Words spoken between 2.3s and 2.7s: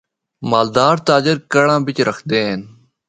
ہن۔